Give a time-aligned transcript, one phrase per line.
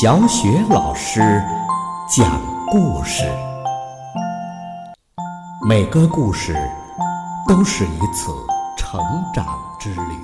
[0.00, 1.18] 小雪老师
[2.08, 3.24] 讲故事，
[5.66, 6.54] 每个故事
[7.48, 8.30] 都是一次
[8.76, 9.00] 成
[9.34, 10.16] 长之旅。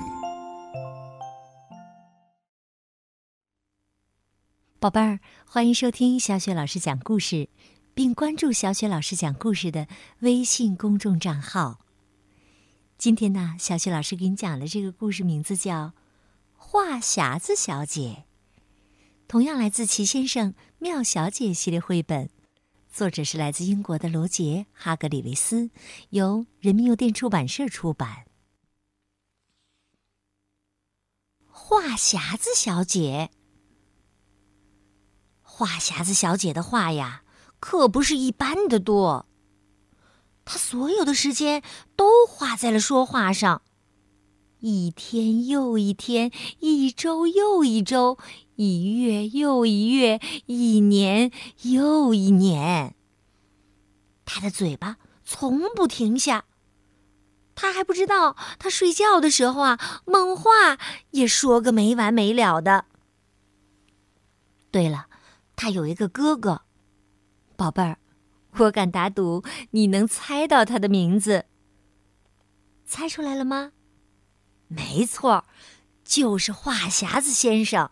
[4.79, 7.49] 宝贝儿，欢迎收听小雪老师讲故事，
[7.93, 9.87] 并关注小雪老师讲故事的
[10.19, 11.81] 微信公众账号。
[12.97, 15.87] 今天呢，小雪老师给你讲的这个故事名字叫
[16.55, 18.23] 《话匣子小姐》。
[19.27, 22.29] 同样来自齐先生、妙小姐系列绘本，
[22.91, 25.71] 作者是来自英国的罗杰·哈格里维斯，
[26.11, 28.25] 由人民邮电出版社出版。
[31.49, 33.31] 话匣子小姐，
[35.41, 37.23] 话匣子小姐的话呀，
[37.59, 39.25] 可不是一般的多。
[40.45, 41.63] 她所有的时间
[41.95, 43.63] 都花在了说话上，
[44.59, 48.19] 一天又一天，一周又一周。
[48.55, 51.31] 一月又一月，一年
[51.63, 52.95] 又一年。
[54.23, 56.45] 他的嘴巴从不停下。
[57.53, 60.77] 他还不知道，他睡觉的时候啊，梦话
[61.11, 62.85] 也说个没完没了的。
[64.71, 65.07] 对了，
[65.55, 66.63] 他有一个哥哥，
[67.55, 67.97] 宝贝儿，
[68.57, 71.45] 我敢打赌你能猜到他的名字。
[72.85, 73.71] 猜出来了吗？
[74.67, 75.45] 没错，
[76.03, 77.91] 就是话匣子先生。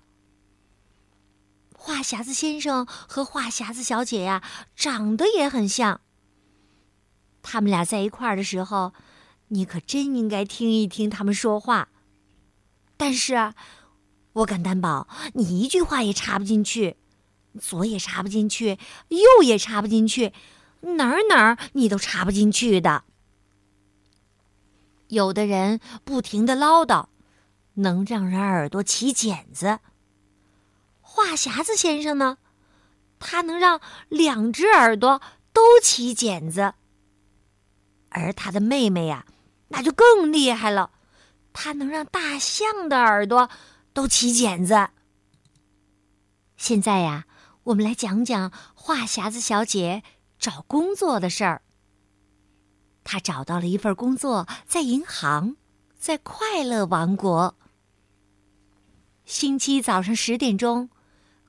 [1.83, 4.41] 话匣子先生和话匣子小姐呀，
[4.73, 5.99] 长得也很像。
[7.41, 8.93] 他们俩在一块儿的时候，
[9.49, 11.89] 你可真应该听一听他们说话。
[12.95, 13.53] 但是，
[14.31, 16.95] 我敢担保，你一句话也插不进去，
[17.59, 20.31] 左也插不进去，右也插不进去，
[20.79, 23.03] 哪儿哪儿你都插不进去的。
[25.09, 27.07] 有的人不停的唠叨，
[27.73, 29.79] 能让人耳朵起茧子。
[31.15, 32.39] 话匣子先生呢，
[33.19, 35.21] 他能让两只耳朵
[35.53, 36.73] 都起茧子。
[38.09, 39.27] 而他的妹妹呀，
[39.67, 40.89] 那就更厉害了，
[41.53, 43.47] 他能让大象的耳朵
[43.93, 44.89] 都起茧子。
[46.57, 47.25] 现在呀，
[47.65, 50.01] 我们来讲讲话匣子小姐
[50.39, 51.61] 找工作的事儿。
[53.03, 55.57] 她找到了一份工作，在银行，
[55.99, 57.55] 在快乐王国。
[59.25, 60.89] 星期早上十点钟。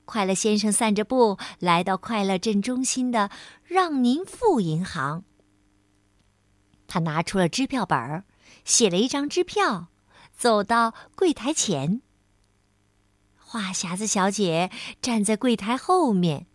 [0.05, 3.29] 快乐先生散着步，来到快乐镇中心的
[3.63, 5.23] 让您付银行。
[6.87, 8.23] 他拿出了支票本，
[8.63, 9.87] 写了一张支票，
[10.37, 12.01] 走到柜台前。
[13.35, 14.71] 话匣子小姐
[15.01, 16.47] 站在柜台后面，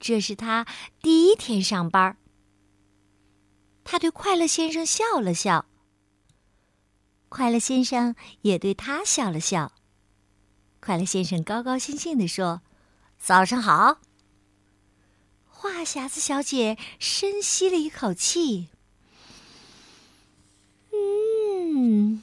[0.00, 0.66] 这是她
[1.00, 2.16] 第一天上班。
[3.84, 5.66] 他对快乐先生笑了笑，
[7.28, 9.70] 快乐先生也对他笑了笑。
[10.86, 12.62] 快乐先生高高兴兴地说
[13.18, 13.98] ：“早上好。”
[15.50, 18.68] 话匣子小姐深吸了一口气
[20.94, 22.22] ，“嗯，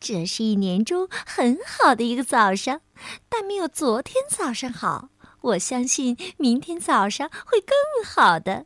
[0.00, 2.80] 这是一年中很好的一个早上，
[3.28, 5.10] 但没有昨天早上好。
[5.42, 8.64] 我相信明天早上会更好的。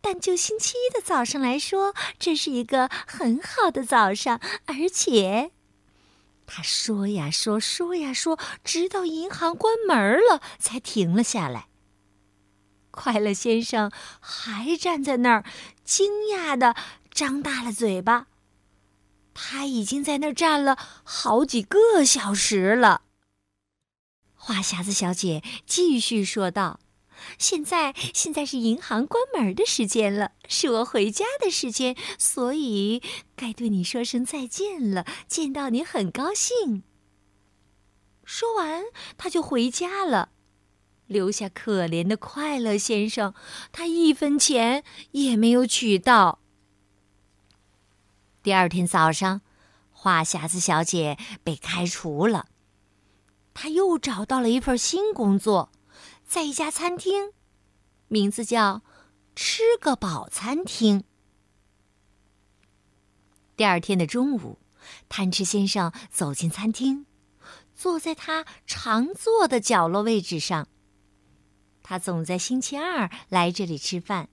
[0.00, 5.50] 但就星期一的早上来说，这是一个很好的早上，而且……”
[6.46, 9.96] 他说呀说，说呀说，直到银行关门
[10.30, 11.68] 了，才停了下来。
[12.90, 13.90] 快乐先生
[14.20, 15.44] 还站在那儿，
[15.84, 16.76] 惊讶的
[17.10, 18.28] 张大了嘴巴。
[19.32, 23.02] 他已经在那儿站了好几个小时了。
[24.34, 26.78] 话匣子小姐继续说道。
[27.38, 33.02] 现在，现在是银行关门的时间了，是我回家的时间，所以
[33.34, 35.04] 该对你说声再见了。
[35.26, 36.82] 见到你很高兴。
[38.24, 38.84] 说完，
[39.16, 40.30] 他就回家了，
[41.06, 43.34] 留下可怜的快乐先生，
[43.70, 44.82] 他一分钱
[45.12, 46.40] 也没有取到。
[48.42, 49.42] 第二天早上，
[49.90, 52.46] 话匣子小姐被开除了，
[53.52, 55.70] 她又找到了一份新工作。
[56.34, 57.32] 在一家餐厅，
[58.08, 58.82] 名字叫
[59.36, 61.04] “吃个饱餐厅”。
[63.56, 64.58] 第二天的中午，
[65.08, 67.06] 贪吃先生走进餐厅，
[67.76, 70.66] 坐在他常坐的角落位置上。
[71.84, 74.28] 他总在星期二来这里吃饭，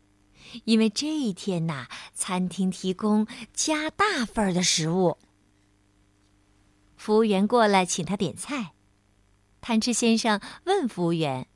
[0.65, 5.19] 因为这一天呐，餐厅提供加大份的食物。
[6.97, 8.73] 服务员过来请他点菜，
[9.61, 11.47] 贪吃先生问服务员。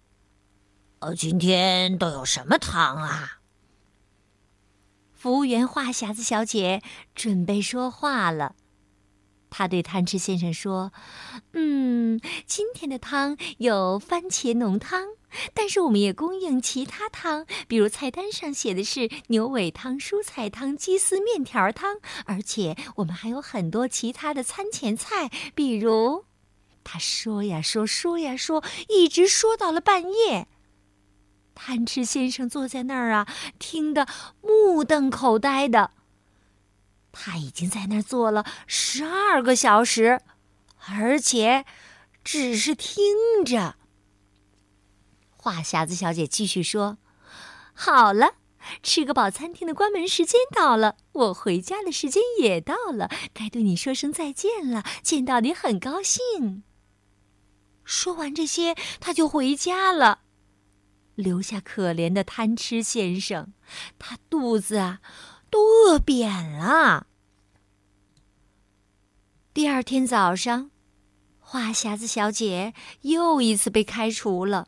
[1.05, 3.37] 呃，今天都有什么汤啊？
[5.13, 6.81] 服务员话匣子小姐
[7.13, 8.55] 准备说话了，
[9.51, 10.91] 她对贪吃先生说
[11.53, 15.09] ：“嗯，今天的汤有番茄浓汤，
[15.53, 26.25] 但是我们也供应其他汤，比如菜单上写的是牛尾汤、蔬菜汤、鸡丝面条汤，而且我们还有很多其他的餐前菜，比如……”
[26.83, 30.47] 他说呀说，说呀说，一直说到了半夜。
[31.55, 34.05] 贪吃先生坐在那儿啊，听得
[34.41, 35.91] 目瞪口呆的。
[37.11, 40.21] 他已经在那儿坐了十二个小时，
[40.89, 41.65] 而且
[42.23, 43.77] 只是听着。
[45.37, 46.97] 话匣子小姐继续说
[47.73, 48.33] ：“好了，
[48.83, 54.83] 吃个饱，餐厅的关门时间到了，我回家的时间也到了，该对你说声再见了。
[55.01, 56.63] 见到你很高兴。”
[57.85, 60.24] 说完这些，他就回家了。
[61.15, 63.53] 留下可怜的贪吃先生，
[63.97, 65.01] 他肚子啊
[65.49, 67.07] 都饿扁了。
[69.53, 70.69] 第二天早上，
[71.39, 74.67] 话匣子小姐又一次被开除了，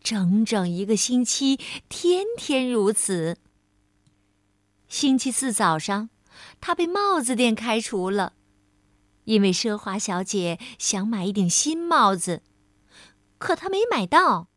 [0.00, 1.58] 整整一个星期，
[1.88, 3.38] 天天如此。
[4.86, 6.10] 星期四早上，
[6.60, 8.34] 她被帽子店开除了，
[9.24, 12.42] 因为奢华小姐想买一顶新帽子，
[13.38, 14.51] 可她没买到。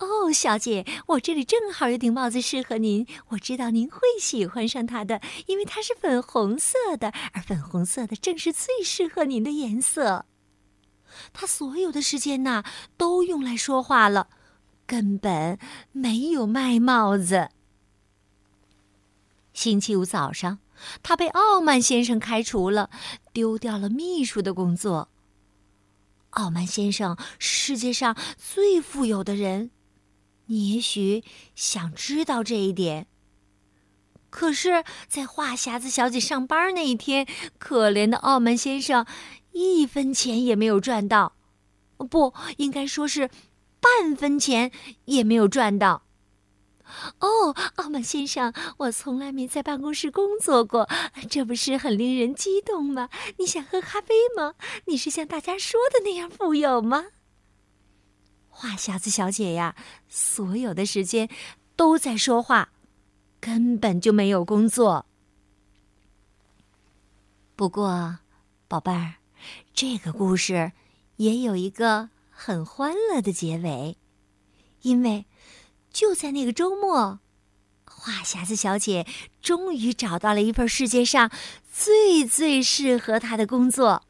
[0.00, 3.06] 哦，小姐，我这里正好有顶帽子适合您。
[3.28, 10.24] 我知道您会喜欢上它的，因为它是粉红色的，而粉红色的正是最适合您的颜色。
[11.32, 12.64] 他所有的时间呐，
[12.96, 14.28] 都用来说话了，
[14.86, 15.58] 根本
[15.92, 17.50] 没有卖帽子。
[19.52, 20.60] 星期五早上，
[21.02, 22.88] 他被傲慢先生开除了，
[23.32, 25.08] 丢掉了秘书的工作。
[26.30, 29.72] 傲慢先生，世界上最富有的人。
[30.50, 31.22] 你也许
[31.54, 33.06] 想知道这一点。
[34.30, 37.26] 可是，在话匣子小姐上班那一天，
[37.58, 39.06] 可怜的澳门先生
[39.52, 41.36] 一分钱也没有赚到，
[42.10, 43.30] 不应该说是
[43.80, 44.72] 半分钱
[45.04, 46.02] 也没有赚到。
[47.20, 50.88] 哦，澳门先生，我从来没在办公室工作过，
[51.28, 53.08] 这不是很令人激动吗？
[53.38, 54.54] 你想喝咖啡吗？
[54.86, 57.06] 你是像大家说的那样富有吗？
[58.60, 59.74] 话匣子小姐呀，
[60.06, 61.30] 所有的时间
[61.76, 62.72] 都在说话，
[63.40, 65.06] 根本就没有工作。
[67.56, 68.18] 不过，
[68.68, 69.14] 宝贝儿，
[69.72, 70.72] 这个故事
[71.16, 73.96] 也有一个很欢乐的结尾，
[74.82, 75.24] 因为
[75.90, 77.20] 就在那个周末，
[77.86, 79.06] 话匣子小姐
[79.40, 81.30] 终于找到了一份世界上
[81.72, 84.02] 最最适合她的工作。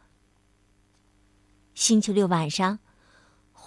[1.72, 2.80] 星期六晚上。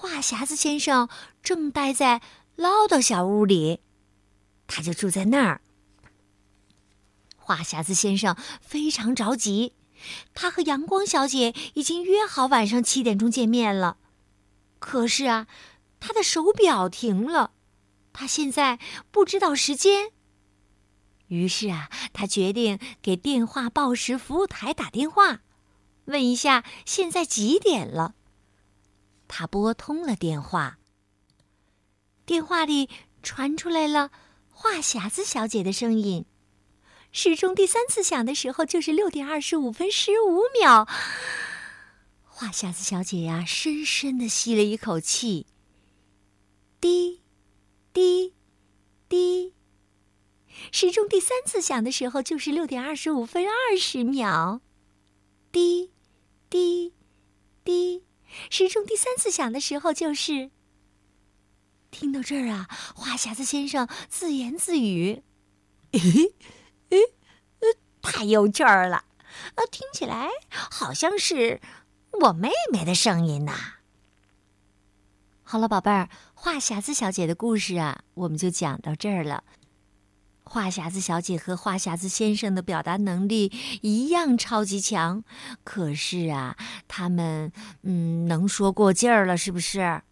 [0.04, 1.08] 话匣子先生
[1.42, 2.22] 正待在
[2.58, 3.80] 唠叨小屋里，
[4.68, 5.62] 他就住在那儿。
[7.38, 9.72] 话匣子先生非常着急，
[10.34, 13.96] 他和阳光小姐已经约好晚上七点钟见面了。
[14.78, 15.48] 可是啊，
[16.02, 17.52] 他的手表停了，
[18.12, 18.80] 他现在
[19.10, 20.12] 不知道时间。
[21.28, 25.40] 于是啊，他决定给电话报时服务台打电话，
[26.06, 28.16] 问一下现在几点了。
[29.36, 30.78] 他拨通了电话，
[32.24, 32.88] 电话里
[33.24, 34.12] 传出来了
[34.52, 36.26] 话匣子小姐的声音。
[37.12, 40.88] 时钟第三次响的时候，就是六点二十五分十五秒。
[42.26, 45.48] 话匣子小姐呀，深深的吸了一口气。
[46.80, 47.20] 滴，
[47.92, 48.36] 滴，
[49.10, 49.56] 滴。
[50.72, 54.62] 时钟第三次响的时候，就是六点二十五分二十秒。
[55.52, 55.92] 滴，
[56.52, 56.94] 滴，
[57.64, 58.04] 滴。
[58.50, 60.52] 时钟第三次响的时候，就是。
[61.92, 65.22] 听到这儿啊，话匣子先生自言自语
[65.94, 66.00] ：“诶，
[66.90, 66.98] 诶，
[67.60, 67.68] 呃，
[68.02, 69.06] 太有趣儿了，
[69.54, 71.62] 呃，听起来好像是
[72.24, 73.76] 我妹妹的声音呐。”
[75.46, 79.44] 好了，宝贝儿，话匣子小姐的故事啊，我们就讲到这儿了。
[80.54, 85.24] 话匣子小姐和话匣子先生的表达能力一样超级强，
[85.64, 86.56] 可是啊，
[86.88, 90.04] 他们嗯能说过劲儿了，是不是？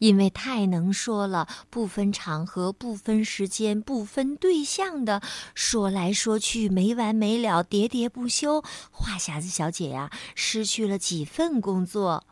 [0.00, 5.22] 因为太能说了，不分场合、不分时间、不分对象的
[5.54, 8.60] 说来说去没完没了、喋喋不休。
[8.90, 12.26] 话匣子小姐呀，失去了几份工作，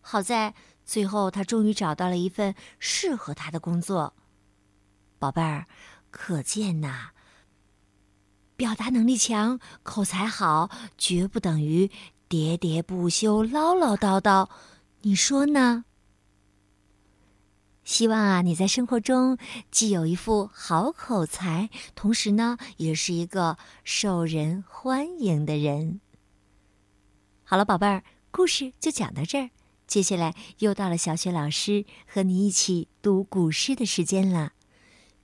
[0.00, 0.54] 好在
[0.84, 4.14] 最后她终于找到了一份适合她的工作。
[5.18, 5.66] 宝贝儿。
[6.10, 7.10] 可见呐，
[8.56, 11.90] 表达能力强、口才好，绝不等于
[12.28, 14.48] 喋喋不休、唠唠叨叨。
[15.02, 15.84] 你说呢？
[17.84, 19.38] 希望啊，你在生活中
[19.70, 26.00] 既有一副好口才，同时呢，也是一个受人欢迎的人。
[27.44, 29.50] 好了，宝贝儿，故事就讲到这儿。
[29.86, 34.52] 接下来又到了小雪老师和你一起读古诗的时间了。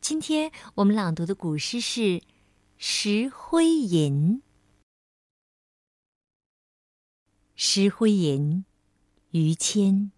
[0.04, 2.00] 今天我们朗读的古诗是
[2.76, 4.34] 《石灰吟》。
[7.54, 8.66] 《石灰吟》，
[9.38, 10.12] 于谦。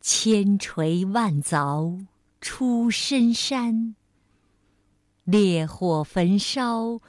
[0.00, 2.08] 千锤万凿
[2.40, 3.94] 出深山，
[5.22, 7.00] 烈火焚烧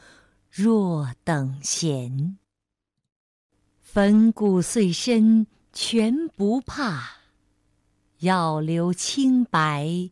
[0.51, 2.37] 若等闲。
[3.81, 7.15] 粉骨碎身全不怕，
[8.19, 10.11] 要留清白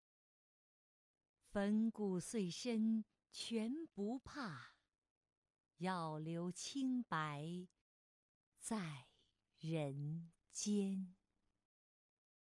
[1.51, 4.77] 粉骨碎身全不怕，
[5.79, 7.67] 要留清白
[8.57, 9.09] 在
[9.59, 11.13] 人间。